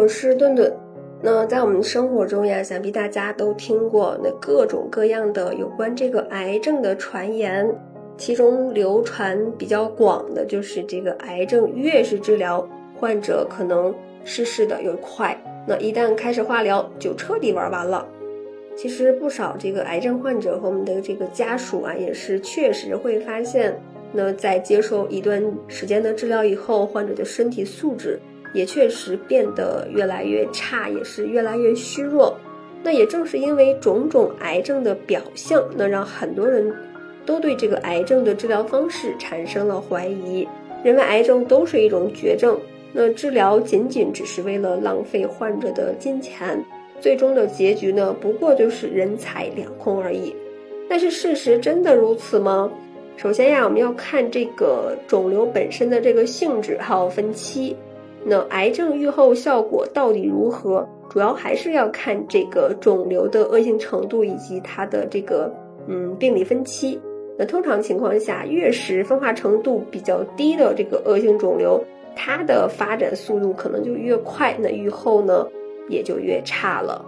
[0.00, 0.74] 我是顿顿。
[1.20, 7.70] 那在我们生活中呀，想必大家都听过那各种各样的有关这个癌症的传言，
[8.16, 12.66] 其中流传比较广的就是这个癌症越是治疗，
[12.98, 13.94] 患者可能
[14.24, 15.38] 逝世的越快。
[15.68, 18.08] 那一旦开始化疗，就彻底玩完了。
[18.74, 23.78] 其实不少这个癌症患者和我们的这个家属啊，也是确实会发现，
[24.14, 28.18] 那在接受一段时间的治疗以后，患者的身体素质。
[28.52, 32.36] 也确实变得越来越差，也是越来越虚弱。
[32.82, 36.74] 那也正是因为种种癌症的表象，那让很多人
[37.26, 40.48] 都对这个癌症的治疗方式产生了怀疑，
[40.82, 42.58] 认为癌症都是一种绝症。
[42.92, 46.64] 那治疗仅仅只是为了浪费患者的金钱，
[47.00, 50.34] 最终的结局呢，不过就是人财两空而已。
[50.88, 52.68] 但是事实真的如此吗？
[53.16, 57.76] 首先呀，我们要看这个肿瘤本身的这个性质，还有分期。
[58.24, 60.86] 那癌症愈后效果到底如何？
[61.08, 65.52] 主要还是要看这个肿瘤的恶性程度以及它的这个
[65.88, 67.00] 嗯病理分期。
[67.36, 71.82] 那通常情况下，越是分化程度比较低的这个恶性肿瘤，
[72.14, 75.46] 它的发展速度可能就越快，那愈后呢
[75.88, 77.04] 也就越差了。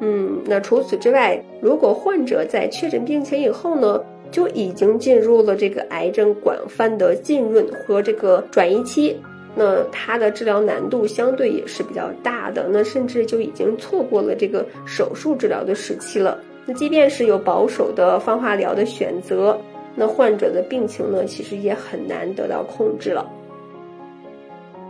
[0.00, 9.16] 嗯，那除此之外，如果患者在确诊病情以后呢，就已经进入了这个癌症广泛的浸润和这个转移期。
[9.58, 16.38] 那它的治疗难度相对也是比较大的，那甚至就已经错过了这个手术治疗的时期了。
[16.66, 19.58] 那即便是有保守的放化疗的选择，
[19.94, 23.26] 那患者的病情呢，其实也很难得到控制了。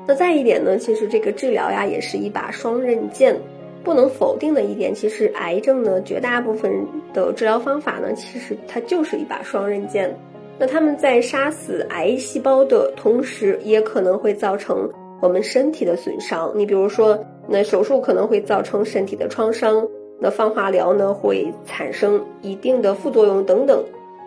[0.08, 3.40] 那再一点呢，其实这个治疗呀，也是一把双刃剑。
[3.84, 10.12] 不能否定的一点，其实癌症呢，绝大部分的治疗方法呢，其实它就是一把双刃剑。
[10.58, 14.88] 那他们在杀死癌细胞的同时，也可能会造成
[15.20, 16.50] 我们身体的损伤。
[16.54, 19.86] 你比如说，那手术可能会造成身体的创伤，
[20.18, 23.84] 那放化疗呢会产生一定的副作用等等。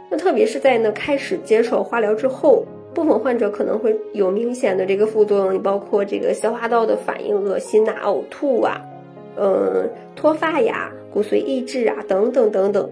[0.10, 2.64] 那特别是在呢开始接受化疗之后，
[2.94, 8.80] 部分患者可能会有明显的这个副作用，包括这个消化道的反应、恶心呐、呕吐啊，
[9.36, 12.88] 嗯，脱发呀、骨髓抑制啊等等等等。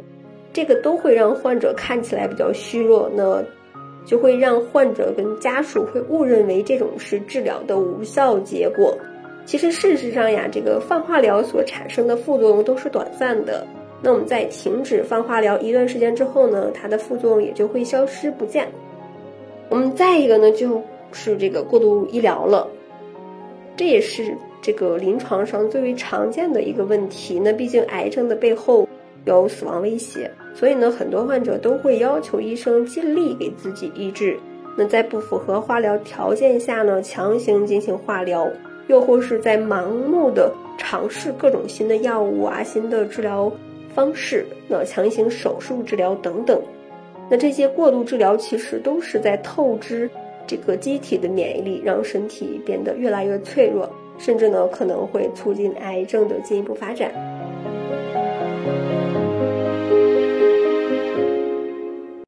[0.57, 3.43] 这个都会让患者看起来比较虚弱，那
[4.07, 8.97] 就会让患者跟家属会误认为这种是治疗的无效结果。
[9.45, 13.67] 其实事实上呀，这个放化疗所产生的副作用都是短暂的。
[14.01, 18.67] 那我们在停止放化疗一段时间之后呢，它的副作用也就会消失不见。
[19.69, 20.81] 我们再一个呢，就
[21.11, 22.67] 是这个过度医疗了，
[23.75, 27.39] 这也是这个临床上最为常见的一个问题。
[27.39, 28.86] 那毕竟癌症的背后。
[29.35, 34.37] 有死亡威胁，所以呢，很多患者都会要求医生尽力给自己医治。
[34.77, 38.47] 那在不符合化疗条件下呢，强行进行化疗，
[38.87, 43.51] 又或是在盲目的尝试各种新的药物啊、新的治疗
[43.93, 46.61] 方式，那强行手术治疗等等。
[47.29, 50.09] 那这些过度治疗其实都是在透支
[50.45, 57.11] 这个机体的免疫力，让身体变得越来越脆弱，甚至呢可能会促进癌症的进一步发展。